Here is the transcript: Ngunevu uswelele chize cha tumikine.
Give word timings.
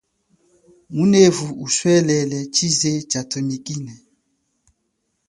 Ngunevu 0.93 1.47
uswelele 1.65 2.37
chize 2.55 2.91
cha 3.11 3.21
tumikine. 3.29 3.93